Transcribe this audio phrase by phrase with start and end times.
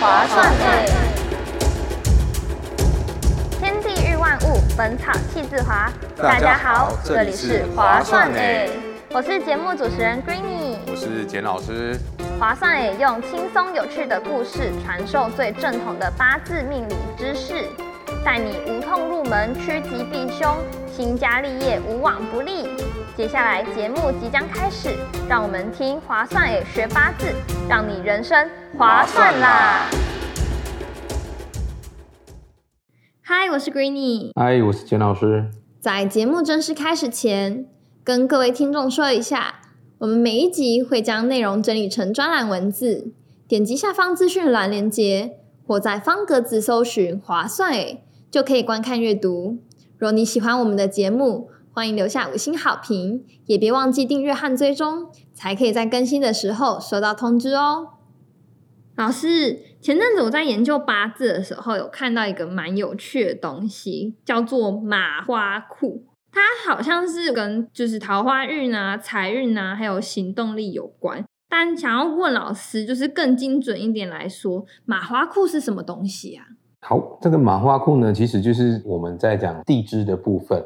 [0.00, 0.86] 划算诶！
[3.58, 5.90] 天地日万物，本草气自华。
[6.16, 8.70] 大家好这里是划算诶
[9.10, 10.76] 我是节目主持人 Greeny。
[10.86, 11.98] 我是简老师，
[12.38, 17.64] 划算诶用轻松有趣的故事传授最正统的八字命理知识，
[18.24, 22.68] 带你无痛入门，趋吉避凶，兴家立业无往不利。
[23.16, 24.96] 接下来节目即将开始，
[25.28, 27.34] 让我们听划算诶学八字，
[27.68, 28.48] 让你人生
[28.78, 29.90] 划算啦！
[33.20, 34.30] 嗨，我是 Greeny。
[34.36, 35.50] 嗨，我是简老师。
[35.80, 37.66] 在节目正式开始前，
[38.04, 39.56] 跟各位听众说一下，
[39.98, 43.10] 我们每一集会将内容整理成专栏文字，
[43.48, 49.58] 点击下方资讯栏连接，或在方格子搜寻“划算诶”，就可以观看阅读。
[49.98, 57.88] 若你喜欢我们的节目，欢迎留下五星好评，也别忘记订阅和追踪，才可以在更新的时候收到通知哦。
[58.98, 66.04] 老师，前阵子我在研究八字的时候，有看到一个蛮有趣的东西，叫做马花库。
[66.32, 71.24] 它好像是跟就是桃花运啊、财运啊，还有行动力有关。
[71.48, 76.44] 但想要问老师，就是更精准一点来说，马花库是什么东西啊？
[76.80, 80.60] 好，这个马花库呢，其实就是我们在讲地支的部分。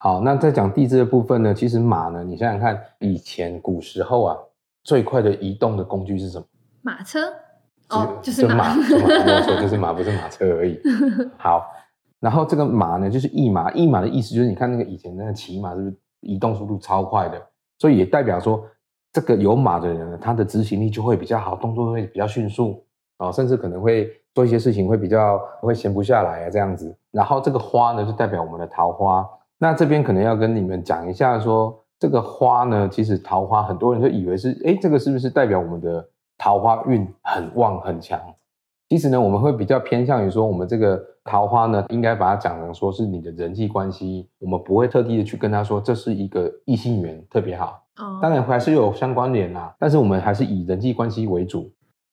[0.00, 4.36] 好，那在讲地支的部分呢，其实马呢，你想想看，以前古时候啊，
[4.84, 6.44] 最快的移动的工具是什么？
[6.82, 7.32] 马车。
[7.90, 8.82] 哦，就是 马，没
[9.32, 10.78] 有错，就是马，不是马车而已。
[11.38, 11.66] 好，
[12.20, 17.40] 然后这个马呢，就是驿马，驿马的意思就是，你看那个以前那个骑马是不是移动速度超快的？
[17.78, 18.62] 所以也代表说，
[19.12, 22.84] 这个有马的人呢，他的执行力就会比较好，动作会比较迅速
[23.16, 26.94] 啊，甚至可能会做一些事情会比较会闲不下来啊这样子。
[27.10, 29.26] 然后这个花呢，就代表我们的桃花。
[29.58, 36.08] 那这边可能要跟你们讲一下，说这个花呢，其实桃花很多人就以为是，哎，这个是不是代表我们的？
[36.38, 38.18] 桃花运很旺很强，
[38.88, 51.70] 其实呢，我们会比较偏向于说，我们这个桃花呢，应该把它讲成说是你的人际关系，我们不会特地的去跟他说这是一个异性缘特别好，哦，当然还是有相关联啦，但是我们还是以人际关系为主。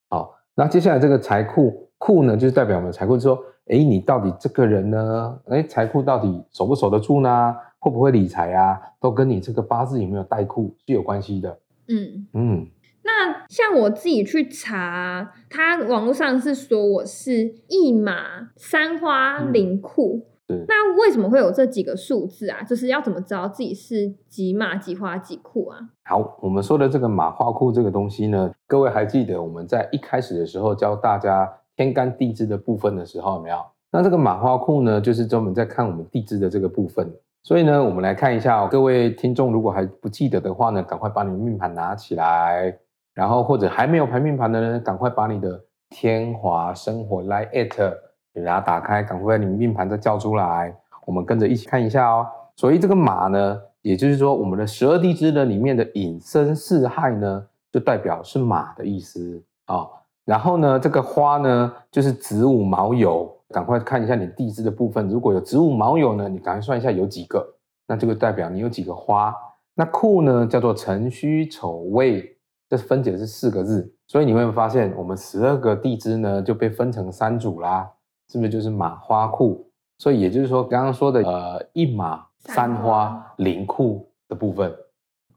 [0.10, 7.56] 好，那接下来这个财库库呢，就是代表我们财库，说，哎，你到底这个人呢，哎，财库到底守不守得住呢？
[7.80, 8.82] 会不会理财啊？
[9.00, 11.60] 都跟你这个八字有没有带库是有关系的。
[11.88, 12.68] 嗯嗯。
[13.48, 20.28] 那像我自己去查，他网络上是说我是一马三花零库，
[20.68, 22.64] 那为什么会有这几个数字啊？
[22.64, 25.80] 就是要怎么知道自己是几马几花几库啊？
[26.06, 33.58] 好，我们说的这个马花库这个东西呢，各位还记得我们在一开始的时候教大家天干地支的部分的时候有没有？
[33.92, 37.12] 那这个马花库呢，就是专门在看我们地支的这个部分。
[37.44, 42.76] 所以呢，我们来看一下，各位听众如果还不记得的话呢，赶快把你的命盘拿起来。
[43.16, 45.60] 然后或者还没有排命盘的人，赶快把你的
[45.90, 47.94] 天华生活来 at
[48.34, 52.28] 给它打开，赶快把你命盘再叫出来，我们跟着一起看一下哦。
[52.58, 59.88] 所以这个马呢，也就是说我们的十二地支呢里面的引申四害呢，就代表是马的意思啊。
[60.26, 67.48] 然后呢，这个花呢就是子午卯酉，赶快看一下你地支的部分，如果有子午卯酉呢，你赶快算一下有几个，
[67.88, 69.34] 那这个代表你有几个花。
[69.74, 72.35] 那库呢叫做辰戌丑未。
[72.70, 77.92] 这分解是四个字，所以你会发现我们十二个地支呢就被分成三组啦，
[78.32, 79.70] 是不是就是马花库？
[80.00, 84.76] 所以也就是说刚刚说的呃一马三花零库的部分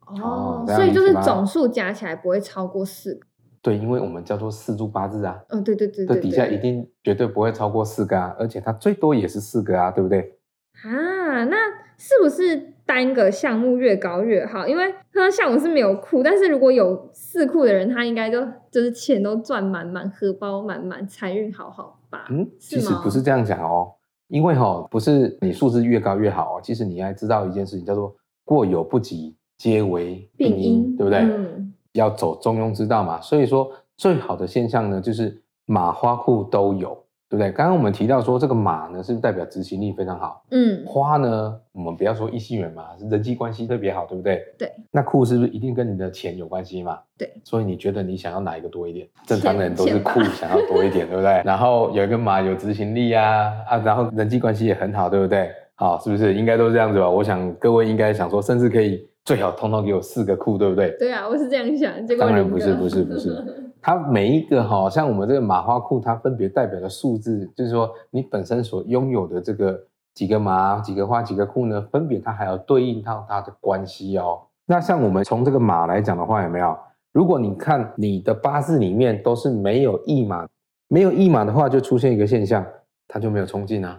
[0.06, 3.26] 哦，所以就是总数加起来不会超过四个。
[3.60, 5.38] 对，因为我们叫做四柱八字啊。
[5.48, 10.38] 嗯，对对对，这底下一定绝对不会超过四个啊，而且它最多也是四个啊，对不对？
[10.82, 11.56] 啊，那
[11.98, 12.72] 是不是？
[12.88, 18.40] 单个项目越高越好，因为他像我是没有库，但是如果有四库的人，他应该就
[18.70, 22.26] 就是钱都赚满满，荷包满满，财运好好吧？
[22.30, 23.92] 嗯，其实不是这样讲哦，
[24.28, 31.18] 因为哈不是你数字越高越好哦，其实你还知道一件事情叫做过犹不及，皆为病因，对不对？
[31.18, 36.96] 嗯，要走中庸之道嘛，所以说最好的现象呢，就是马花库都有。
[37.30, 37.52] 对不对？
[37.52, 40.42] 刚刚我们提到说，这个马呢，是代表执行力非常好？
[40.50, 44.42] 嗯，花呢，我们不要说异性缘嘛，是人际关系特别好，对不对？
[44.58, 44.72] 对。
[44.90, 46.98] 那库是不是一定跟你的钱有关系嘛？
[47.18, 47.30] 对。
[47.44, 49.06] 所以你觉得你想要哪一个多一点？
[49.26, 51.42] 正常人都是库想要多一点，对不对？
[51.44, 55.50] 然后有一个马有执行力啊啊，然后人际关系也很好，对不对？
[55.74, 57.08] 好，是不是应该都是这样子吧？
[57.08, 60.96] 我想各位应该想说，甚至可以最好通通给我四个库，对不对？
[60.98, 61.92] 对啊，我是这样想。
[62.16, 63.44] 当然不是，不是，不是。
[63.80, 69.80] 它每一个哈，像我们这个马花库，它分别代表的数字，就是说你本身所拥有的这个
[70.14, 74.40] 几个马、几个花、几个库呢，分别它还要对应到它的关系哦。
[74.66, 76.76] 那像我们从这个马来讲的话，有没有？
[77.12, 80.46] 如果你看你的八字里面都是没有驿马，
[80.88, 82.64] 没有驿马的话，就出现一个现象，
[83.08, 83.98] 它就没有冲劲啊，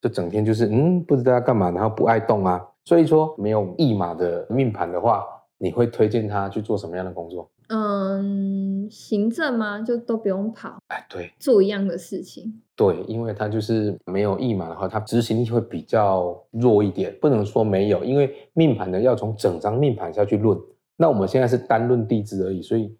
[0.00, 2.60] 就整天就是嗯不知道要干嘛，然后不爱动啊。
[2.84, 5.24] 所以说没有驿马的命盘的话，
[5.58, 7.48] 你会推荐他去做什么样的工作？
[7.68, 9.80] 嗯，行政吗？
[9.82, 12.60] 就都不用跑，哎，对做一样的事情。
[12.74, 17.14] 对，因为他就是没有驿马的话，他执行力会比较弱一点。
[17.20, 20.58] 不能说没有，因为命盘呢要从整张命盘下去论。
[20.96, 22.96] 那我们现在是单论地支而已，所以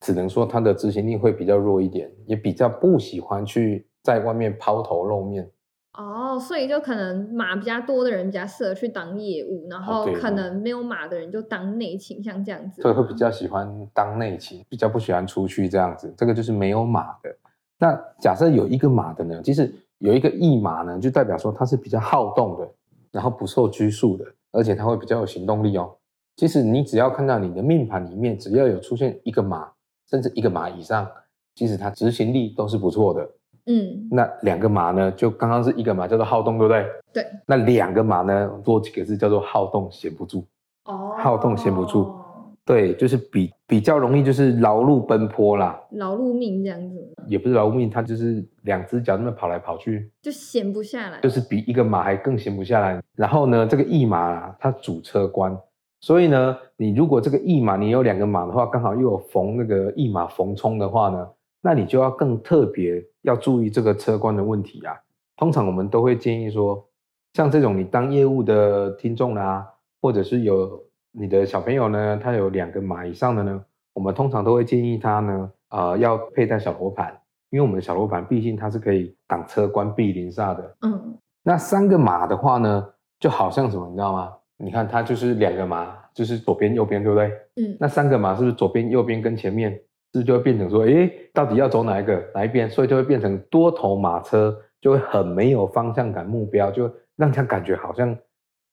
[0.00, 5.50] 只能说他的执行力会比较弱一点，也比较不喜欢去在外面抛头露面。
[5.96, 12.82] 哦，所以就可能马比较多的人比较适合去当业务，然后可能没有马的人就当内勤，像这样子。
[12.82, 16.12] 所以会比较喜欢当内勤，比较不喜欢出去这样子。
[16.16, 17.36] 这个就是没有马的。
[17.78, 22.68] 那假设有一个马的呢，其实有一个驿马呢，就代表说它是比较好动的，
[23.12, 25.94] 然后不受拘束的，而且它会比较有行动力哦。
[26.36, 29.70] 其实你只要看到你的命盘里面，只要有出现一个马，
[30.10, 31.08] 甚至一个马以上，
[31.54, 33.30] 其实它执行力都是不错的。
[33.66, 36.86] 嗯，那两个马呢，就刚刚是一个马叫做好动，对不对？
[37.12, 37.26] 对。
[37.46, 40.44] 那两个马呢，多几个字叫做好动闲不住。
[40.84, 42.14] 哦，好动闲不住，
[42.62, 51.20] 对，就是比比较容易就是劳碌奔波啦，劳碌命这样子，也不是劳碌命，它就是两只脚那么跑来跑去，就闲不下来。
[51.22, 53.02] 就是比一个马还更闲不下来。
[53.16, 55.56] 然后呢，这个驿马啊，它主车官，
[56.02, 61.26] 所以呢，你如果这个驿马你有两个马的话，刚好又有逢那个驿马逢冲的话呢，
[61.62, 64.96] 那你就要更特别要注意这个车关的问题啊。
[65.36, 66.88] 通常我们都会建议说，
[67.34, 69.66] 像这种你当业务的听众啦、
[70.00, 70.80] 或者是有
[71.10, 77.12] 你的小朋友呢，他有两个马以上的呢，我们通常都会建议他呢，呃，要佩戴小罗盘，
[77.50, 80.76] 因为我们的小罗盘毕竟它是可以挡车关避临煞的。
[80.82, 82.88] 嗯，那三个马的话呢，
[83.18, 84.32] 就好像什么，你知道吗？
[84.56, 87.28] 你看它就是两个马，就是左边右边，对不对？
[87.56, 89.80] 嗯，那三个马是不是左边右边跟前面，
[90.20, 92.68] 是就会变成说，诶，到底要走哪一个哪一边？
[92.70, 98.16] 所以就会变成多头马车，就会很没有方向感、目标，就让他感觉好像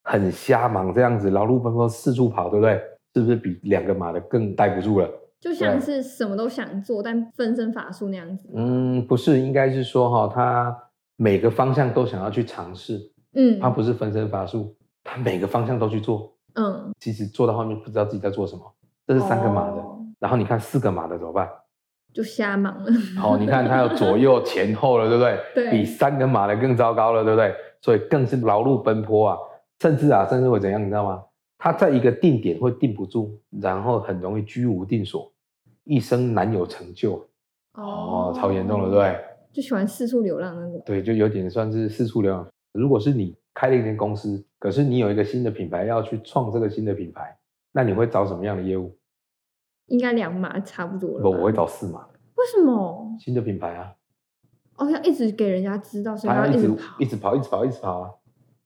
[0.04, 2.82] 很瞎忙这样子，劳碌奔波四处跑，对不对？
[3.14, 5.10] 是不是比两个马的更待不住了？
[5.40, 8.48] 就像是什么都想做，但分身乏术那样子。
[8.54, 10.78] 嗯，不是，应该是说哈、他
[11.18, 13.02] 每个方向都想要去尝试，
[13.34, 16.32] 嗯，他不是分身乏术，他每个方向都去做。
[16.54, 18.62] 嗯，其实做到后面不知道自己在做什么。
[19.08, 21.50] 这是三个马的，哦然后你看四个马的怎么办？
[22.14, 22.92] 就瞎忙了。
[23.24, 25.40] 哦，你看它有左右前后了，对不对？
[25.70, 27.54] 对比三个马的更糟糕了，对不对？
[27.82, 29.38] 所以更是劳碌奔波啊，
[29.80, 31.24] 甚至啊，甚至会怎样，你知道吗？
[31.58, 35.32] 他在一个定点会定不住，然后很容易居无定所，
[35.84, 37.28] 一生难有成就。
[37.74, 39.20] 哦，超严重了，对不对？
[39.54, 40.82] 就喜欢四处流浪那种。
[40.86, 42.48] 对，就有点算是四处流浪。
[42.74, 47.38] 如果是你开了一间公司，可是你有一个新的品牌要去创这个新的品牌，
[47.72, 48.96] 那你会找什么样的业务？
[49.92, 51.22] 应该两码差不多了。
[51.22, 52.06] 不，我会找四码
[52.36, 53.16] 为什么？
[53.20, 53.94] 新的品牌啊，
[54.78, 56.96] 哦，要一直给人家知道，所以他要一直跑。
[57.00, 58.10] 一直跑，一直跑，一直跑啊，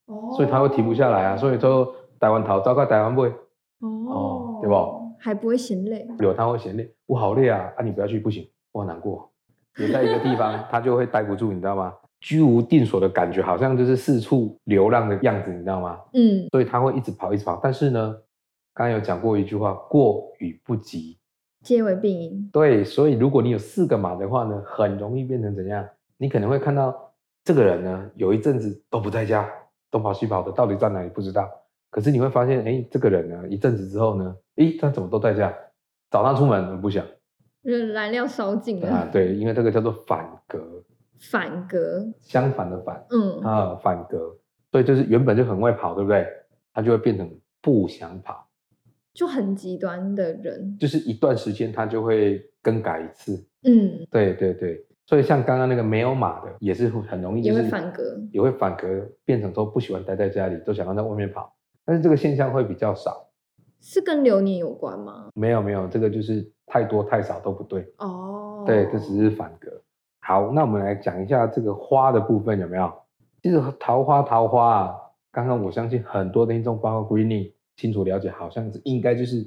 [0.05, 1.35] 哦所以他会停不下来啊。
[1.35, 3.33] 所以说台湾逃，糟糕台湾不会
[3.79, 4.75] 哦，对不？
[5.19, 6.07] 还不会嫌累。
[6.19, 9.29] 有他会嫌累，我好累啊，啊你不要去不行，我好难过。
[9.77, 11.93] 留在一个地方，他就会待不住，你知道吗？
[12.21, 15.99] 居无定所的感觉，好像就是四处流浪的样子，你知道吗？
[16.13, 17.59] 嗯，所以他会一直跑，一直跑。
[17.61, 18.15] 但是呢，
[18.75, 21.17] 刚刚有讲过一句话，过与不及。
[21.63, 22.49] 皆为病因。
[22.51, 25.87] 对，所以如果你有四个马的话呢，很容易变成怎样？
[26.17, 26.93] 你可能会看到
[27.45, 29.49] 这个人呢，有一阵子都不在家，
[29.89, 31.49] 东跑西跑的，到底在哪里不知道。
[31.89, 35.53] 可是你会发现，哎，这个人呢，一阵子之后呢，诶，他怎么都在家？
[36.11, 37.05] 早上出门不想
[37.63, 40.83] 就是燃料烧尽了，啊，对，因为这个叫做反格，
[41.31, 42.05] 反格。
[42.19, 44.37] 相反的反嗯，啊，反格。
[44.69, 46.27] 所以就是原本就很会跑，对不对？
[46.73, 48.45] 他就会变成不想跑。
[49.15, 50.77] 就很极端的人。
[50.77, 53.43] 就是一段时间他就会更改一次。
[53.63, 58.03] 嗯，对对对，所以像刚刚那个没有马的，也是会很容易、也就是、会反格。
[58.31, 61.51] 也会反格，变成说不喜欢待在家里，都想要在外面跑。
[61.83, 63.27] 但是这个现象会比较少。
[63.81, 65.29] 是跟流年有关吗？
[65.33, 67.87] 没有没有，这个就是太多太少都不对。
[67.97, 69.71] 哦，对，这只是反格。
[70.19, 72.91] 好，那我们来讲一下这个花的部分有没有？
[73.41, 74.95] 其实桃花桃花啊，
[75.31, 79.45] 刚刚我相信很多听众，包括 Greeny 清楚了解，好像是应该就是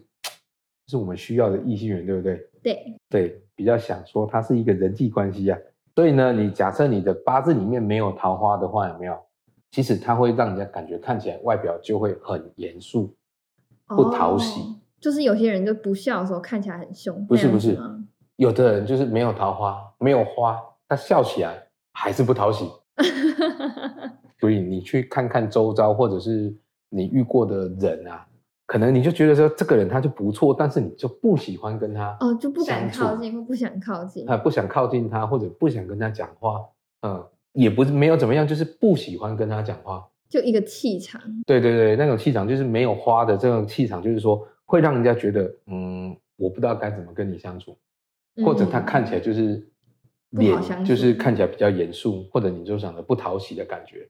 [0.86, 2.48] 是我们需要的异性缘，对不对？
[2.62, 5.58] 对，对，比较想说它是一个人际关系啊。
[5.94, 9.18] 所以呢，你假设你的八字里面没有桃花的话，有没有？
[9.70, 13.14] 其实它会让人家感觉看起来外表就会很严肃，
[13.86, 14.60] 不讨喜。
[14.60, 17.78] 哦就是有些人就不笑的时候看起来很凶，不是不是
[18.34, 22.68] 有的人就是没有桃花，没有花，他笑起来还是不讨喜。
[24.40, 26.52] 所以你去看看周遭，或者是
[26.88, 28.26] 你遇过的人啊，
[28.66, 34.26] 可能你就觉得说这个人他就不错，但是你就不喜欢跟他哦，就不敢靠近或不想靠近。
[34.26, 36.64] 他不想靠近他，或者不想跟他讲话，
[37.02, 40.06] 嗯，也不是没有怎么样，就是不喜欢跟他讲话。
[40.28, 47.74] 就一个气场，对对对，那种气场就是没有花的这种气场，就是说会让人家觉得，嗯，我不知道该怎么跟你相处，
[48.44, 49.66] 或者他嗯看起来就是
[50.30, 54.06] 不脸就是看起来比较严肃，或者你就长得不讨喜的感觉。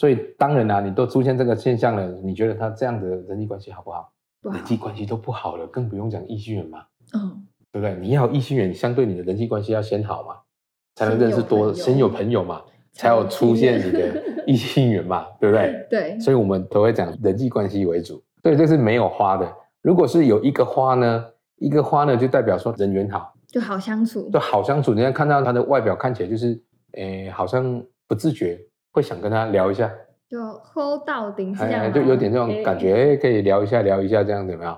[0.00, 4.10] 所以当然啦、你都出现这个现象了，你觉得他这样的人际关系好不好？
[4.40, 6.78] 不好人际关系都不好了，更不用讲异性缘嘛，
[7.12, 7.94] 嗯，对不对？
[8.00, 10.36] 你要有异性缘，相对你的人际关系要先好嘛，
[10.94, 12.62] 才能认识多，先有朋友嘛，
[12.94, 15.86] 才有出现你的异性缘嘛，对不对？
[15.90, 18.24] 对，所以我们都会讲人际关系为主。
[18.42, 19.46] 对，这是没有花的。
[19.82, 21.26] 如果是有一个花呢，
[21.56, 24.40] 一个花呢，就代表说人缘好，就好相处就。
[24.40, 24.94] 好相处。
[24.94, 26.58] 人家看到他的外表看起来就是，
[26.92, 28.58] 诶，好像不自觉
[28.92, 29.90] 会想跟他聊一下，
[30.28, 34.76] 就 hold 到顶是这样哎，就有点这种感觉，哎，可以聊一下，聊一下，这样子有没有？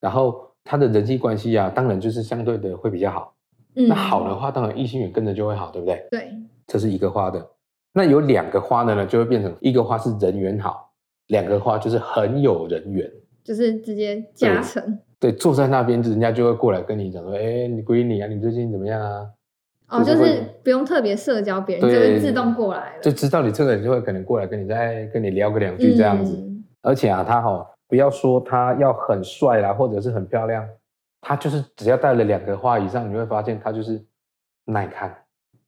[0.00, 3.34] 然后他的人际关系啊，当然就是相对的会比较好。
[3.74, 6.04] 嗯那好的话，当然异性缘跟着就会好，对不对？
[6.10, 6.32] 对，
[6.66, 7.46] 这是一个花的。
[7.92, 10.90] 那有两个花的呢，就会变成一个花是人缘好，
[11.28, 13.08] 两个花就是很有人缘。
[13.44, 14.98] 就是直接加成。
[15.20, 19.26] 对，坐在那边，人家就会过来跟你讲说，哎，你闺女啊，你最近怎么样啊？
[19.88, 26.36] 哦，就是是不用特别社交，别人就对会自动过来了，就知道你这个人就会可能过来跟你再跟你聊个两句这样子。
[26.36, 26.44] 嗯
[26.80, 30.66] 而且啊，他哈、不要说他要很帅啦，或者是很漂亮，
[31.20, 34.00] 他就是只要带了两个花以上，你会发现他就是
[34.64, 35.14] 耐看，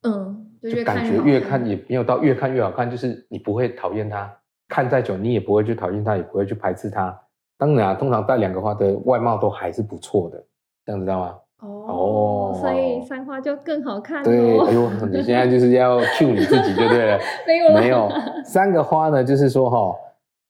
[0.05, 4.33] 嗯，就感觉越看也没有到越看越好看，就是你不会讨厌他，
[4.69, 7.21] 看再久你也不会去讨厌他，也不会去排斥他。
[7.59, 10.43] 当然啊，通常带两个花的外貌都还是不错的，
[10.87, 11.35] 这样知道吗？
[11.61, 14.67] 哦，所以哦三花就更好看对，哦。
[14.67, 17.19] 哎呦，你现在就是要 cue 你自己就对了。
[17.47, 18.09] 没有没有
[18.45, 19.95] 三个花呢，就是说哈、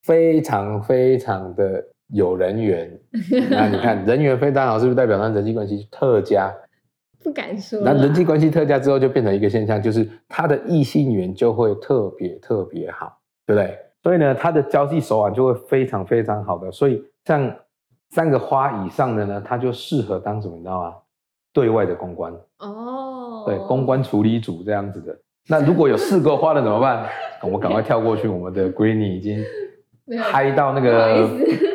[0.05, 2.91] 非常非常的有人缘。
[3.51, 6.53] 那你看人缘非常好，是不是代表他人际关系特佳？
[7.23, 7.81] 不敢说。
[7.83, 13.13] 那人际关系特佳之后，就变成一个现象，就是他的异性缘就会特别特别好，
[13.47, 13.79] 对不对？
[14.03, 16.73] 所以呢，他的交际手腕就会非常非常好的。
[16.73, 17.55] 所以像
[18.11, 20.95] 三个花以上的呢，它就适合当什么，你知道吗？
[21.53, 22.33] 对外的公关。
[22.59, 25.17] 哦，对，公关处理组这样子的。
[25.49, 27.07] 那如果有四个花的怎么办？
[27.43, 29.43] 我们赶快跳过去，我们的 Greeny 已经
[30.23, 31.29] 嗨到那个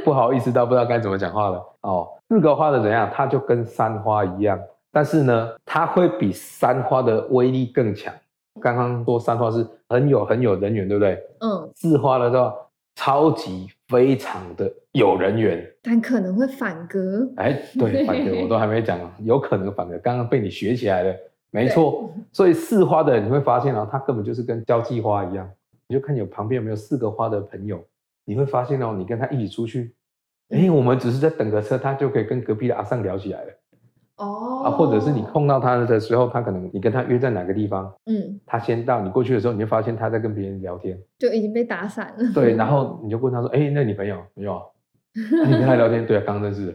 [0.03, 1.63] 不好意思到不知道该怎么讲话了。
[1.81, 3.09] 哦，四个花的怎样？
[3.13, 4.59] 它就跟三花一样，
[4.91, 8.13] 但是呢，它会比三花的威力更强。
[8.61, 11.21] 刚刚说三花是很有很有人缘，对不对？
[11.41, 12.55] 嗯，四花的话，
[12.95, 15.65] 超级非常的有人缘。
[15.81, 17.31] 但可能会反戈。
[17.37, 21.15] 哎，对， 反戈我都还没讲，有可能反戈刚刚被你学起来了，
[21.51, 22.11] 没错。
[22.31, 25.49] 所以四花的人你会发现哦，他根本就是跟交际花一样，
[25.87, 27.83] 你就看有旁边有没有四个花的朋友，
[28.25, 29.93] 你会发现哦，你跟他一起出去，
[30.49, 33.53] 哎，我们只是在等个车，他就可以跟隔壁的阿尚聊起来了
[34.17, 42.31] 哦啊，或者是你碰到他的时候，他可能你跟他约在哪个地方，嗯，他先到，你过去的时候，你就发现他在跟别人聊天，就已经被打散了。
[42.33, 44.61] 对，然后你就问他说，哎，那你朋友没有
[45.13, 46.71] 你跟他聊天，对啊，刚认识的，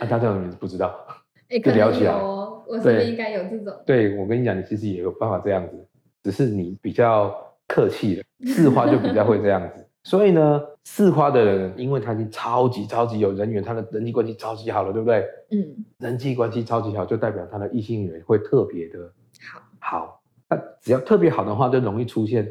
[0.00, 0.94] 啊，他叫什么名字不知道。
[1.50, 3.74] 哎，可能聊起来哦，我是不是应该有这种。
[3.84, 5.86] 对我跟你讲，你其实也有办法这样子，
[6.22, 7.34] 只是你比较
[7.68, 9.86] 客气了， 四花就比较会这样子。
[10.04, 15.24] 所以呢，四花的人，因为他已经超级超级有人缘，他的人际关系超级好了，对不对？
[15.50, 20.22] 嗯，人际关系超级好，就代表他的异性缘会特别的好好。
[20.48, 22.44] 那只要特别好的话，就容易出现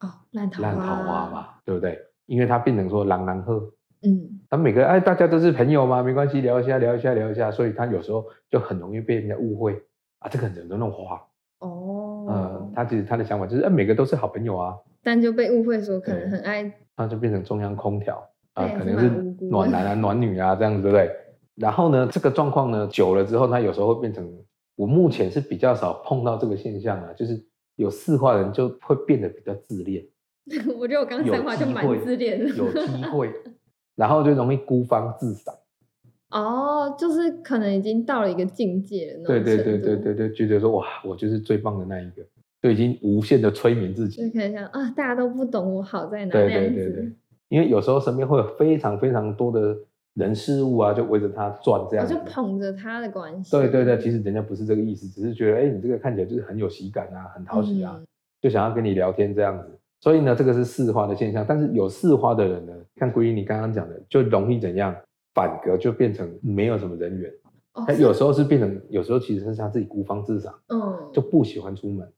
[0.00, 1.98] 哦，烂桃花烂桃花嘛，对不对？
[2.26, 9.82] 因为他变成说狼狼鹤，嗯，他每个哎，大家都是朋友嘛，没关系，聊一下，聊一下，聊一下，所以他有时候就很容易被人家误会
[10.18, 11.16] 啊，这个人都弄花。
[11.60, 11.97] 哦，嗯，
[12.78, 19.08] 他其实他的想法就是，哎、每个都是好朋友啊，但就被误会说可能很爱，那就变成中央空调啊，可能是
[19.46, 21.10] 暖男啊、暖女啊这样子，对不对？
[21.56, 24.32] 然后呢，这个状况呢久了之后，他有时候会变成，
[24.76, 27.44] 我目前是比较少碰到这个现象啊，就是
[27.74, 30.04] 有四化人就会变得比较自恋，
[30.78, 33.32] 我觉得我刚才三话就蛮自恋的，有 机会，
[33.96, 35.52] 然后就容易孤芳自赏。
[36.30, 42.22] 哦，就是可能已经到了一个境界了，对对对对，对对，觉得说哇，我就是最棒的那一个，
[42.60, 44.32] 就已经无限的催眠自己就。
[44.32, 47.12] 可能想啊，大家都不懂我好在哪，对对对对，，
[47.48, 49.76] 因为有时候身边会有非常非常多的
[50.14, 52.14] 人事物啊，就围着他转这样子。
[52.14, 58.06] 就捧着他的关系，对对对，其实人家不是这个意思，只是觉得哎，你这个看起来就是很有喜感啊，很讨喜啊，嗯
[58.40, 59.78] 就想要跟你聊天这样子。
[60.00, 61.44] 所以呢，这个是四花的现象。
[61.46, 64.94] 但是有四花的人呢，像归你刚刚讲的，就容易怎样
[65.34, 67.28] 反格，就变成没有什么人缘。
[67.84, 72.08] 他有时候是变成，有时候其实是他自己孤芳自赏，嗯，就不喜欢出门。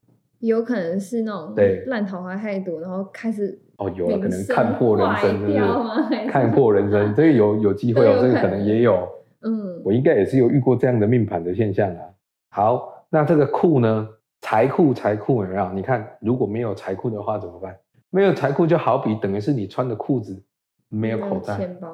[0.41, 6.29] 有可能是那种对烂桃花太多，然后开始哦，有了，可能看破人生，坏是是？
[6.29, 9.07] 看破人生，这个有有机会哦，这个可能能也有。
[9.43, 12.01] 嗯我应该也是有遇过这样的命盘的现象啊。
[12.49, 14.07] 好，那这个库呢？
[14.41, 15.71] 财库，财库有没有？
[15.73, 17.75] 你看，如果没有财库的话怎么办？
[18.09, 20.43] 没有财库就好比等于是你穿的裤子
[20.89, 21.87] 没有口袋，钱包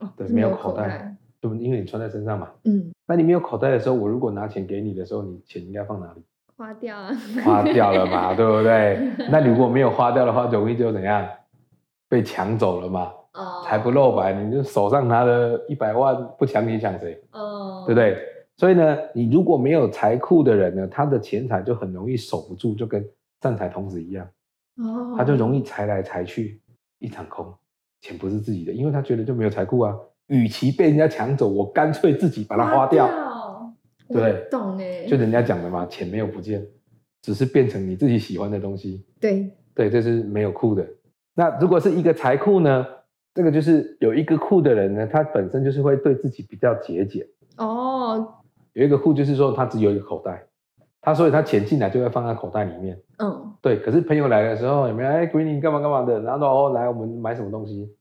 [0.00, 1.64] 哦，对，没有口口袋，对不对？
[1.64, 2.50] 因为你穿在身上嘛。
[2.64, 6.22] 嗯，那你没有口袋的时候，我如果拿钱给你的时候，你钱应该放哪里？
[6.56, 7.10] 花掉啊，
[7.44, 8.98] 花掉了嘛， 对不对？
[9.30, 11.26] 那如果没有花掉的话，容易就怎样？
[12.08, 17.20] 被抢走了嘛，哦，财不露白，你就手上拿了一百万，不抢你抢谁？
[17.32, 18.00] 哦，对不？
[18.00, 18.18] 对？
[18.56, 23.04] 所以呢，你如果没有财库的人呢，他的钱财就很容易守不住，就跟
[23.40, 24.24] 站财童子一样，
[24.76, 26.60] 哦，他就容易财来财去，
[27.00, 27.52] 一场空，
[28.00, 29.96] 钱不是自己的，因为他觉得就没有财库啊。
[30.28, 33.06] 与其被人家抢走，我干脆自己把它花掉。
[34.08, 36.66] 对不对懂哎，就人家讲的嘛，钱没有不见，
[37.22, 39.04] 只是变成你自己喜欢的东西。
[39.20, 40.86] 对，对，这是没有库的。
[41.34, 42.86] 那如果是一个财库呢？
[43.34, 47.26] 这个就是有一个库的人呢，他本身就是会对自己比较节俭。
[47.56, 48.24] 哦，
[48.74, 50.46] 有一个库就是说他只有一个口袋，
[51.00, 52.96] 他所以他钱进来就会放在口袋里面。
[53.18, 55.08] 嗯，对，可是朋友来的时候有没有？
[55.08, 56.20] 哎，闺女干嘛干嘛的？
[56.20, 57.92] 然后说哦，来我们买什么东西？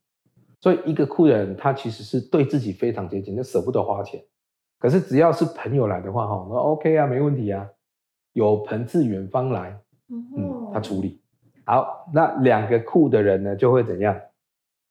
[0.61, 4.21] 所以一个库的人，他其实是对自己非常节俭，就舍不得花钱。
[4.83, 7.65] 可是只要是朋友来的话，哈，那 OK 啊，没问题啊，
[8.33, 11.21] 有朋自远方来，嗯哦，，他处理
[11.65, 12.11] 好。
[12.13, 14.19] 那两个库的人呢，就会怎样？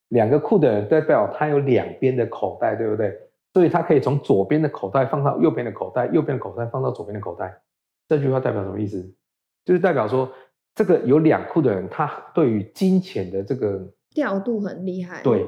[0.08, 3.14] 两个库的人代表他有两边的口袋，对不对？
[3.52, 7.60] 所以他可以从左边的口袋放到右边的口袋，右边的口袋放到左边的口袋。
[8.08, 9.14] 这句话代表什么意思？
[9.62, 10.32] 就是代表说，
[10.74, 15.46] 这个有两库的人，他对于金钱的这个调度很厉害，对，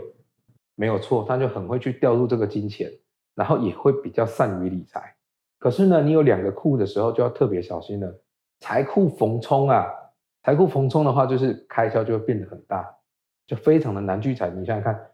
[0.74, 2.90] 没有错，他就很会去调度这个金钱，
[3.34, 5.14] 然后也会比较善于理财。
[5.58, 8.20] 可是呢，你有两个库的时候，就要特别小心了。
[8.60, 9.86] 财库逢冲啊，
[10.42, 12.86] 财库逢冲的话，就是开销就会变得很大，
[13.46, 14.50] 就非常的难聚财。
[14.50, 15.10] 你想想看，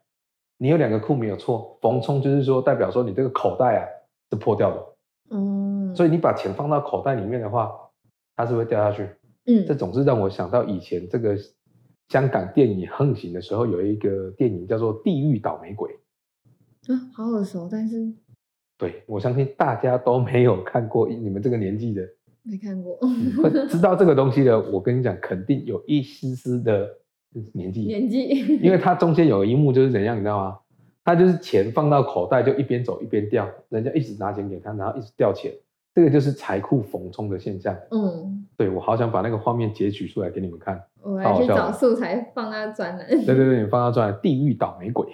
[0.58, 3.86] 你有两个库没有错，逢冲就是说代表说你这个口袋啊
[4.30, 4.86] 是破掉的，
[5.30, 7.72] 嗯，所以你把钱放到口袋里面的话，
[8.36, 9.08] 它是会掉下去。
[9.46, 11.36] 嗯，这总是让我想到以前这个
[12.08, 15.92] 香港电影横行的时候，有一个电影叫做《地狱倒霉鬼》。
[16.88, 18.12] 啊，好耳熟，但是
[18.79, 22.03] 对，我相信大家都没有看过，你们这个年纪的，
[22.43, 22.97] 没看过，
[23.43, 26.88] 会知道这个东西的，我跟你讲，肯定有一丝丝的
[27.53, 28.29] 年纪，年纪，
[28.62, 30.59] 因为它中间有一幕就是怎样，你知道吗？
[31.03, 35.51] 他就是钱放到口袋就一边走一边掉，人家一直拿钱给他，然后一直掉钱，
[35.95, 37.75] 这个就是财库逢冲的现象。
[37.90, 40.81] 嗯，对我好想把那个画面截取出来给你们看。
[41.03, 45.07] 我来去找素材放到专栏，对对对，你放到转地狱倒霉鬼。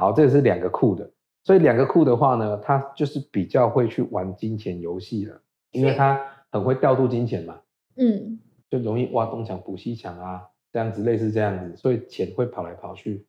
[0.00, 1.10] 好，这是两个库的，
[1.44, 5.38] 所以两个库的话呢，他就是比较会去玩金钱游戏了，
[5.72, 6.18] 因为他
[6.50, 7.60] 很会调度金钱嘛，
[7.96, 10.40] 嗯，就容易挖东墙补西墙啊，
[10.72, 13.26] 这样子类似这样子，所以钱会跑来跑去。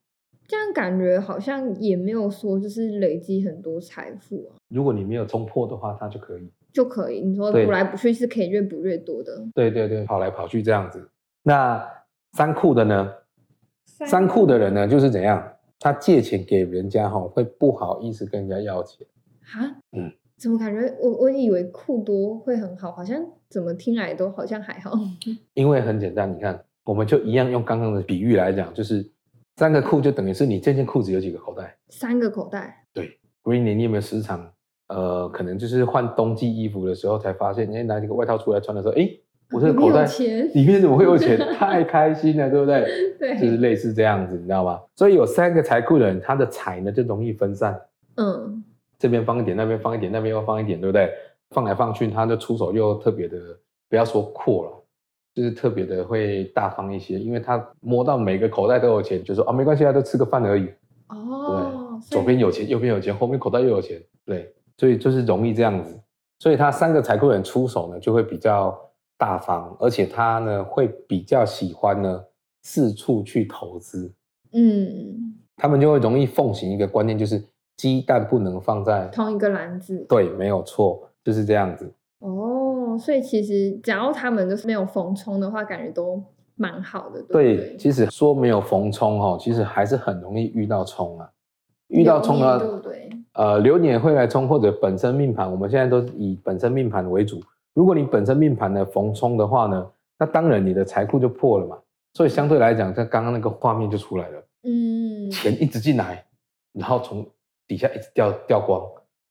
[0.47, 6.49] 这样感觉好像也没有说就是累积很多财富啊，如果你没有冲破的话，它就可以。
[6.71, 11.09] 就可以，你说对补来补去是可以越补越多的，对对对，跑来跑去这样子。
[11.43, 11.85] 那
[12.31, 13.13] 三库的呢？
[13.85, 15.45] 三库的人呢，就是怎样？
[15.81, 19.05] 他借钱给人家哈，会不好意思跟人家要钱。
[19.55, 20.95] 啊，嗯，怎么感觉？
[21.01, 24.91] 我我以为库多会很好，好像怎么听来都好像还好，
[25.55, 29.11] 因为很简单，你看，我们就一样用刚刚的比喻来讲，就是
[29.57, 31.75] 三个库就等于是你这件裤子有几个口袋。
[31.89, 32.85] 三个口袋
[33.43, 34.53] ，Green，你有没有时常
[34.87, 39.09] 呃，可能就是换冬季衣服的时候才发现，哎，拿一个外套出来穿的时候，哎，
[39.51, 41.37] 我这个口袋钱里面怎么会有钱？
[41.57, 42.85] 太开心了，对不对？
[43.19, 44.79] 对，就是类似这样子，你知道吗？
[44.95, 47.79] 所以有三个财库的人，他的财呢就容易分散，
[48.15, 48.63] 嗯，
[48.97, 51.11] 这边放一点，那边放一点，那边又放一点，对不对？
[51.49, 53.37] 放来放去，他的出手又特别的，
[53.89, 54.71] 不要说阔了，
[55.35, 60.69] 就是特别的会大方一些，因为他摸到每个口袋都有钱，就说啊没关系啊，都吃个饭而已。
[61.09, 65.99] 哦，对左边有钱，右边有钱，后面口袋又有钱，对，所以就是容易这样子。
[66.39, 68.75] 所以他三个财库人出手呢，就会比较
[69.21, 72.23] 大方，而且他呢会比较喜欢呢
[72.63, 74.11] 四处去投资。
[74.53, 77.39] 嗯，他们就会容易奉行一个观念，就是
[77.77, 81.93] 鸡蛋不能放在同一个篮子，对，没有错，就是这样子。
[82.17, 86.19] 哦，所以其实只要他们就是没有逢冲的话，感觉都
[86.55, 87.57] 蛮好的，对对？
[87.57, 91.29] 对，其实说没有逢冲哦，其实还是很容易遇到冲啊。
[91.89, 93.09] 遇到冲啊对不啊，对？
[93.33, 97.39] 呃，流年会来冲，或者本身命盘，我们现在都以本身命盘为主。
[97.73, 101.77] 如果你本身命盘的逢冲的话呢，那当然你的财库就破了嘛。
[102.13, 106.25] 所以相对来讲，在刚刚那个画面就出来了，嗯，钱一直进来，
[106.73, 107.25] 然后从
[107.67, 108.81] 底下一直掉掉光。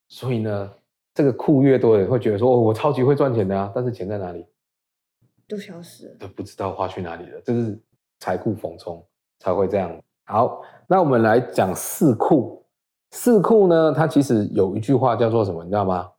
[0.08, 0.72] 所以呢，
[1.12, 4.46] 这个库越多的人会觉得说，哦，我超级会赚钱的啊，但是钱在哪里？
[5.46, 6.14] 都消失了。
[6.18, 7.78] 都不知道花去哪里了，这是
[8.18, 9.04] 财库逢冲
[9.40, 9.94] 才会这样。
[10.24, 12.64] 好，那我们来讲四库。
[13.10, 16.10] 四库呢，它其实有一句话叫做什么，你知道吗？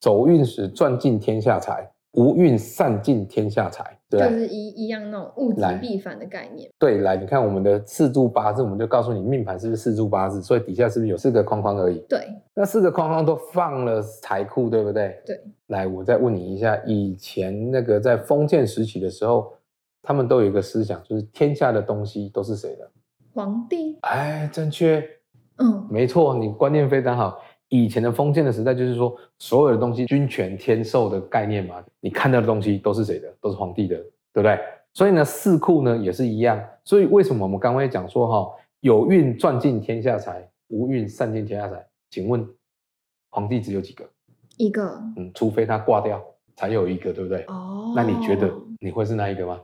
[0.00, 4.20] 走运时赚尽天下财，无运散尽天下财，对？
[4.20, 6.70] 就是一一样那种物极必反的概念。
[6.78, 11.98] 对，来，你看我们的四柱八字，我们就告诉你命盘是不是四柱八字，所以底下是不是有四个框框而已？
[12.08, 15.20] 对那四个框框都放了财库，对不对？
[15.26, 15.40] 对。
[15.68, 19.52] 来，我再问你一下，以前那个在封建时期的时候，
[20.02, 22.90] 他们都有一个思想，就是天下的东西都是谁的？
[23.34, 25.04] 皇帝，哎，正确，
[25.58, 27.38] 嗯，没错，你观念非常好。
[27.68, 33.32] 以前的封建的时代，就是说所有的东西君权天授的概念嘛，你看到的东西都是谁的？
[33.40, 33.96] 都是皇帝的，
[34.32, 34.58] 对不对？
[34.92, 36.62] 所以呢，四库呢也是一样。
[36.84, 41.84] 所以为什么我们刚刚会讲说哈，有运赚尽天下财，无运散尽天下财？
[42.10, 42.48] 请问
[43.30, 44.04] 皇帝只有几个？
[44.56, 46.22] 一个嗯，除非他挂掉，
[46.54, 47.42] 才有一个，对不对？
[47.48, 47.92] 哦。
[47.94, 48.50] 那你觉得
[48.80, 49.60] 你会是那一个吗？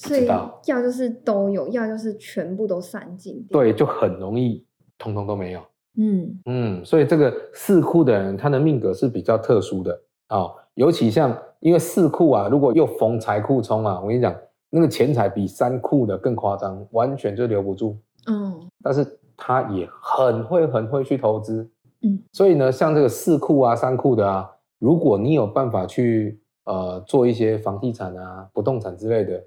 [0.00, 3.60] 不所以要就是都有，要就是全部都散尽掉。
[3.60, 4.64] 对，就很容易
[4.96, 5.62] 通通都没有。
[6.00, 10.54] 嗯，嗯，所以这个四库的人，他的命格是比较特殊的哦。
[10.74, 14.32] 尤其像因为四库啊，如果又逢财库冲啊，我跟你讲，
[14.70, 17.96] 那个钱财比三库的更夸张，完全就留不住。
[18.28, 19.04] 嗯，但是
[19.36, 21.68] 他也很会很会去投资，
[22.02, 29.42] 嗯，所以呢，像这个四库啊、三库的啊，如果你有办法去呃做一些房地产啊、不动产之类的，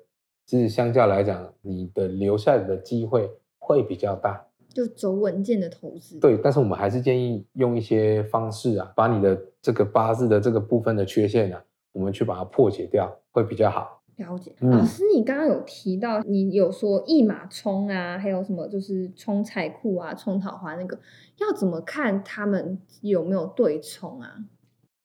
[0.46, 4.44] 其实相较来讲，你的留下来的机会会比较大。
[4.73, 14.01] 就走稳健的投资。，对，但是我们还是建议用一些方式啊，把你的这个八字的这个部分的缺陷啊，我们去把它破解掉，会比较好。
[14.17, 14.53] 了解。
[14.60, 20.97] 嗯老师，你刚刚有提到，你有说一马冲啊，还有什么就是冲财库啊、冲桃花那个，
[21.39, 24.36] 要怎么看他们有没有对冲啊？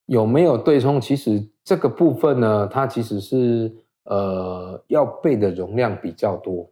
[0.05, 1.01] 有没有对冲？
[1.01, 6.67] 其实这个部分呢，它其实是呃要背的容量比较多哦。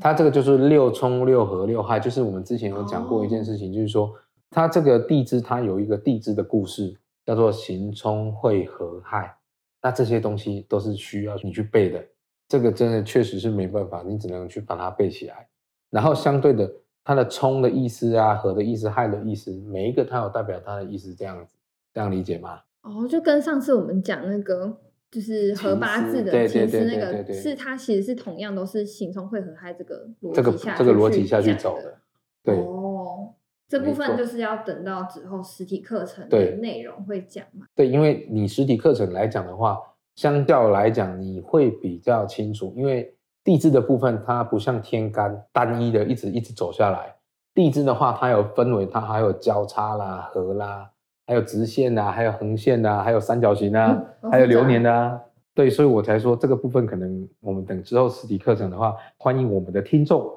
[0.00, 4.12] 它这个就是六冲六合六害，就是我们之前有讲过一件事情，就是说
[4.50, 9.36] 它这个地支它有一个地支的故事，叫做刑冲会合害。
[9.82, 12.02] 那这些东西都是需要你去背的，
[12.48, 15.46] 这个真的确实是没办法，你只能去把它背起来。
[15.90, 16.70] 然后相对的，
[17.04, 21.54] 它的冲的意思啊，合的意思，害的意思，每一个它有代表它的意思，这样子，
[21.92, 22.60] 这样理解吗？
[22.80, 24.78] 哦，就跟上次我们讲那个，
[25.14, 31.94] 就是合八字的丝对对情丝那个，是它其实是同样都是形冲会合害这个逻辑下这个逻辑下去走的，
[32.42, 32.56] 对。
[32.56, 33.32] 哦，
[33.68, 37.64] 这部分就是要等到之后实体课程的内容会讲嘛。
[37.76, 39.78] 对，因为你实体课程来讲的话，
[40.16, 47.14] 相较来讲你会比较清楚，因为地支的部分它不像天干单一的一直一直走下来，
[47.54, 50.90] 地支的话它有分为，它还有交叉啦、合啦，
[51.26, 55.20] 还有直线啊，还有横线啊，还有三角形啊，嗯好还有流年呐啊。
[55.54, 60.28] 对，所以我才说这个部分可能我们等之后实体课程的话，欢迎我们的听众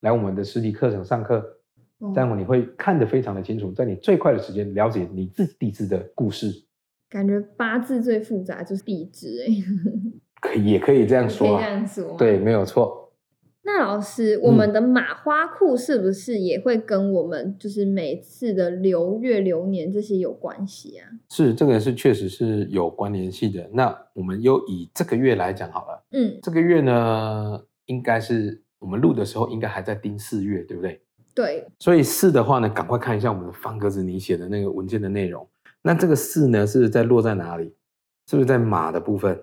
[0.00, 1.36] 来我们的实体课程上课，
[2.00, 6.52] 哦这样你会看得非常的清楚，在你最快的时间了解你自己地支的故事。
[7.08, 9.54] 感觉八字最复杂就是地支， 哎，
[10.40, 12.16] 可以也可以这样可以这说啊，样说。
[12.18, 13.03] 对，没有错。
[13.66, 21.08] 那老师，我们的马花库是不是也会跟我们就是每次的流月流年这些有关系啊？
[21.30, 23.66] 是这个是确实是有关联系的。
[23.72, 31.00] 那我们又以这个月来讲好了，嗯，这个月呢，应该是我们录的时候应该还在丁四月，对不对？
[31.34, 35.48] 对，所以四的话呢，赶快看一下我们的方格子你写的那个文件的内容。
[35.82, 37.74] 那这个四呢，是在落在哪里？
[38.28, 39.34] 是不是在马的部分？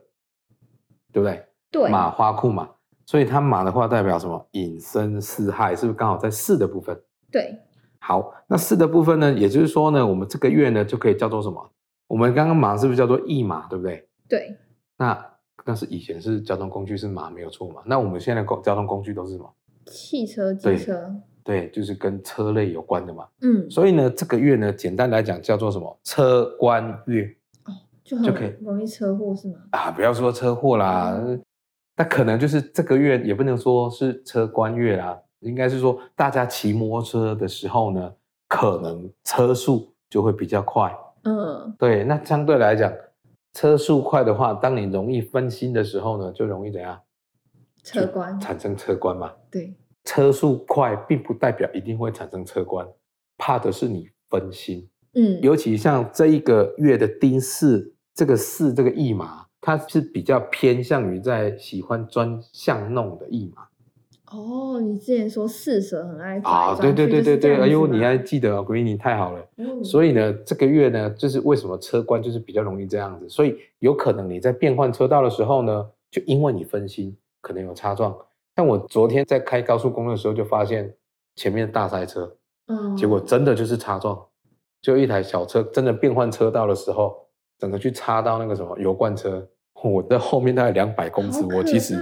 [1.12, 1.44] 对不对？
[1.72, 2.70] 对，马花库嘛，
[3.12, 4.48] 所以它马的话代表什么？
[4.52, 6.98] 引申四害，是不是刚好在四的部分？
[7.30, 7.60] 对，
[8.00, 11.72] 好，那四的部分呢，也就是说呢，我们这个月呢就可以叫做什么？
[12.08, 14.08] 我们刚刚马是不是叫做驿马，对不对？
[14.30, 14.56] 对，
[14.98, 15.26] 那
[15.66, 17.82] 那是以前是交通工具是马没有错嘛？
[17.86, 19.54] 那我们现在的工交通工具都是什么？
[19.88, 23.28] 汽车、对机车，对，就是跟车类有关的嘛。
[23.42, 26.00] 嗯，所以呢，这个月呢，简单来讲叫做什么？
[26.06, 27.30] 车官月
[28.06, 29.56] 就就很容易车祸是吗？
[29.72, 31.22] 啊，不要说车祸啦，
[32.02, 38.12] 那可能就是这个月也不能说是车官月啦，应该是说大家骑摩托车的时候呢，
[38.48, 40.92] 可能车速就会比较快。
[41.26, 42.92] 嗯，对，那相对来讲，
[43.54, 47.00] 车速快的话，当你容易分心的时候呢，就容易怎样？
[47.84, 49.32] 车关，产生车关嘛。
[49.52, 52.88] 对，车速快并不代表一定会产生车关，
[53.38, 54.90] 怕的是你分心。
[55.14, 63.68] 嗯，尤其像这一个月的丁巳，这个巳这个驿马，它是比较偏向于在喜欢钻巷弄的驿马。
[64.34, 69.46] 哦，你之前说四蛇很爱转啊，对对对对对，哎呦，你还记得哦，Greeny 太好了。
[69.58, 78.18] 嗯所以呢，这个月呢，就是为什么车关就是比较容易这样子，所以有可能你在变换车道的时候呢，就因为你分心，可能有擦撞。
[78.56, 80.96] 但我昨天在开高速公路的时候，就发现
[81.36, 82.34] 前面大塞车，
[82.68, 84.18] 嗯结果真的就是擦撞，
[84.82, 87.28] 就一台小车真的变换车道的时候，
[87.62, 89.48] 整个去插到那个什么油罐车，
[89.84, 91.96] 我在后面大概两百公尺，我其实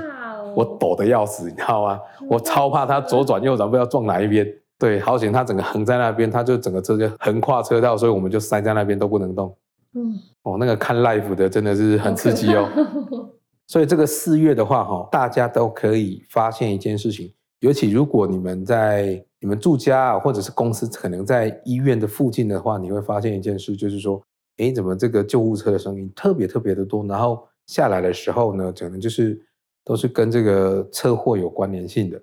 [0.56, 2.00] 我抖得要死，你知道吗？
[2.30, 4.48] 我超怕它左转右转，不知道撞哪一边。
[4.78, 9.54] 对，好险它整个横在那边，它就整个车就横跨车道，所以我们就塞在那边都不能动。
[9.96, 12.70] 嗯，哦，那个看 life 的真的是很刺激哦。
[13.12, 13.30] 哦。
[13.68, 24.22] 所以这个四月的话，哈，大家都可以发现一件事情，尤其如果你们在你们住家啊，或者是公司可能在医院的附近的话，你会发现一件事，就是说，
[24.60, 29.42] 诶，怎么这个救护车的声音特别特别的多，然后下来的时候呢，可能就是
[29.84, 32.22] 都是跟这个车祸有关联性的，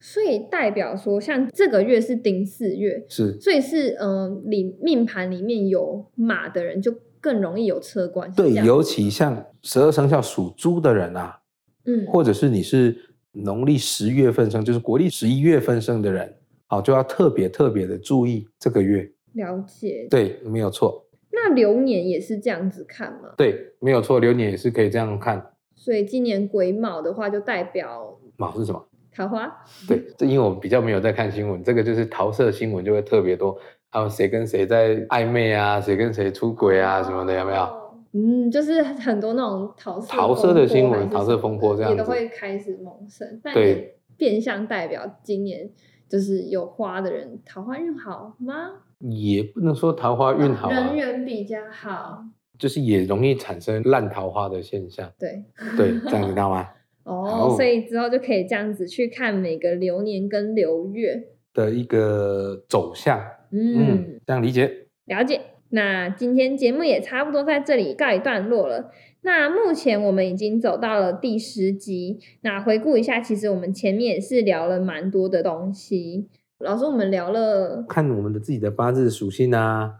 [0.00, 8.28] 所以代表说，像这个月是丁四月，是所以是嗯、呃里命盘里面有马的人就更容易有车关。
[8.30, 11.40] 是对，尤其像十二生肖属猪的人啊，
[11.84, 12.96] 嗯，或者是你是
[13.32, 16.34] 农历十月份生，就是国历十一月份生的人，
[16.66, 19.10] 好，就要特别特别的注意这个月。
[19.34, 20.06] 了解。
[20.10, 23.30] 对，没有错，那流年也是这样子看吗？
[23.36, 25.52] 对，没有错，流年也是可以这样看。
[25.74, 28.86] 所以今年癸卯的话，就代表卯是什么？
[29.14, 29.52] 桃花。
[29.88, 33.58] 对，这因为我比较没有在看新闻，这个就是桃色新闻就会特别多，
[33.90, 37.62] 还有谁跟谁在暧昧啊，谁跟谁出轨啊什么的，有没有？
[37.62, 37.78] 哦？
[38.12, 45.70] 嗯，就是很多那种桃色桃色的新闻桃色风波这样也都子会开始萌生，但对也变相代表今年
[46.08, 48.82] 就是有花的人桃花运好吗？
[49.10, 52.24] 也不能说桃花运好啊人，缘比较好。
[52.58, 55.12] 就是也容易产生烂桃花的现象。
[55.18, 55.44] 对，
[55.76, 56.68] 对，这样知道吗？
[57.04, 61.28] 哦，所以之后就可以这样子去看每个流年跟流月。
[61.54, 64.86] 的一个走向，嗯，嗯，这样理解。
[65.04, 65.40] 了解。
[65.70, 68.90] 那今天节目也差不多在这里告一段落了。
[69.22, 72.20] 那目前我们已经走到了第十集。
[72.42, 76.28] 那回顾一下，其实我们前面也是聊了蛮多的东西。
[76.62, 79.92] 老师，我们聊了，看我们的自己的八字属性啊，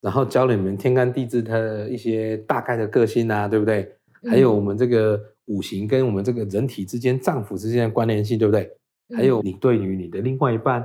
[0.00, 3.96] 然后教了你们天干地支它的一些大概的个性啊，对不对？
[4.30, 8.62] 还有我们这个五行跟我们这个人体之间、脏腑之间的关联性，对不对？
[9.10, 10.82] 嗯还有你对于你的另外一半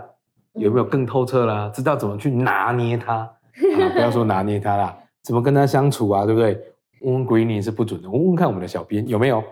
[0.56, 1.72] 有没有更透彻啦？
[1.74, 3.30] 知道怎么去拿捏他 啊？
[3.94, 6.26] 不要说拿捏他啦，怎么跟他相处啊？
[6.26, 6.60] 对不对？
[7.02, 9.44] 问问闺女是不准的，问问看我们的小编有没有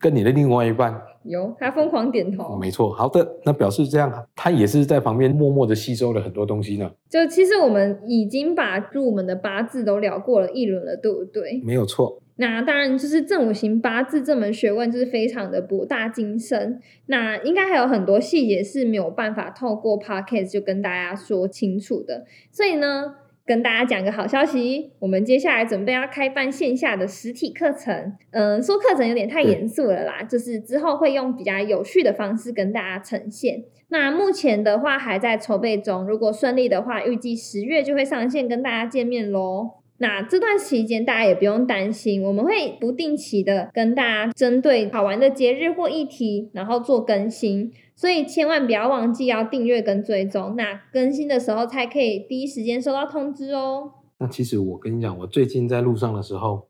[0.00, 2.56] 跟你的另外一半有他疯狂点头。
[2.58, 6.90] 没错，好的，那表示这样，他也是在旁边默默的吸收了很多东西呢。
[7.08, 11.60] 就其实我们已经把入门的八字都聊过了一轮了，对不对？
[11.64, 16.80] 没有错，那当然，就是正五行八字这门学问就是非常的博大精深。
[17.06, 22.24] 那应该还有很多细节是没有办法透过 podcast 就跟大家说清楚的。
[22.52, 23.14] 所以呢，
[23.48, 28.12] 跟大家讲个好消息，我们接下来准备要开办线下的实体课程。
[28.32, 33.64] 嗯，说课程有点太严肃了啦，就是之后会用比较有趣的方式跟大家呈现。
[33.88, 39.70] 那目前的话还在筹备中，如果顺利的话，预计十月就会上线跟大家见面喽。
[39.98, 53.92] 那这段期间大家也不用担心，我们会不定期的跟大家针对好玩的节日或议题，然后做更新，所以千万不要忘记要订阅跟追踪，那更新的时候才可以第一时间收到通知哦。
[54.18, 56.68] 那其实我跟你讲，我最近在路上的时候，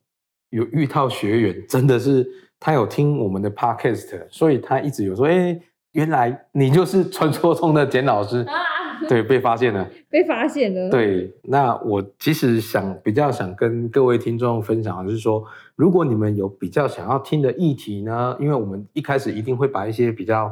[0.50, 2.26] 有遇到学员，真的是
[2.58, 5.60] 他有听我们的 podcast，所以他一直有说，哎、
[5.92, 8.54] 原来你就是传说中的简老师，啊，
[9.08, 9.88] 对，被发现了。
[10.10, 15.44] 被发现了。，对，那我其实想比较想跟各位听众分享的是说，
[15.76, 20.50] 如果你们有比较想要听的议题呢，因为我们一开始一定会把一些比较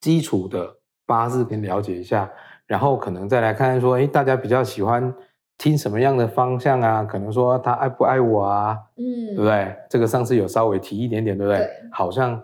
[0.00, 2.30] 基础的八字先了解一下，
[2.66, 5.12] 然后可能再来看看说，哎，大家比较喜欢
[5.58, 7.04] 听什么样的方向啊？
[7.04, 9.76] 可能说他爱不爱我啊，嗯，对不对？
[9.90, 11.58] 这个上次有稍微提一点点，对不对？
[11.58, 12.40] 对好像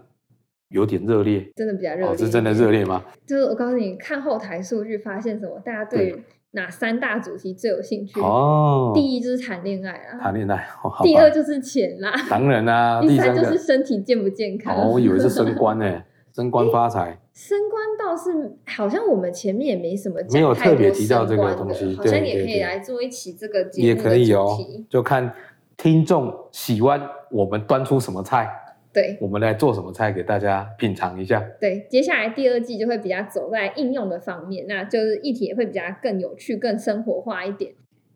[0.68, 1.50] 有点热烈。
[1.54, 2.06] 真的比较热烈。
[2.06, 3.04] 哦，是真的热烈吗？
[3.26, 8.20] 就是我告诉你，看后台数据发现什么，大家对哪三大主题最有兴趣？
[8.20, 10.66] 哦，第一就是谈恋爱啊，谈恋爱，
[11.02, 14.74] 第二就是钱啦，当然啦、 第三第三就是身体健不健康。
[14.74, 16.02] 哦，我以为是升官 呢，
[16.34, 17.18] 升官发财。
[17.34, 24.56] 升官倒是好像我们前面也没什么讲没有特别提到这个东西好像也可以来做一期这个节也目也可以哦。，
[24.88, 25.30] 就看
[25.76, 26.98] 听众喜欢
[27.30, 28.48] 我们端出什么菜，
[28.96, 31.46] 对我们来做什么菜给大家品尝一下。
[31.60, 37.72] 对，接下来第二季就会比较走在应用的方面，那就是议题也会比较更有趣、更生活化一点。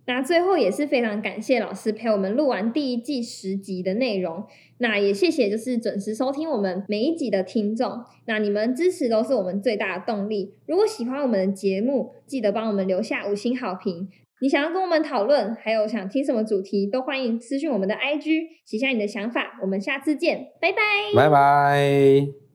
[0.07, 4.43] 那最后也是非常感谢老师陪我们录完第一季十集的内容。
[4.79, 8.01] 那也谢谢就是准时收听我们每一集的听众。
[8.25, 10.55] 那你们支持都是我们最大的动力。
[10.67, 14.09] 如果喜欢我们的节目，记得帮我们留下五星好评。
[14.41, 19.59] 你想要跟我们讨论，还有想听什么主题，都欢迎私讯我们的 IG，写下你的想法。
[19.63, 20.79] 我们下次见，拜拜，
[21.15, 22.50] 拜拜。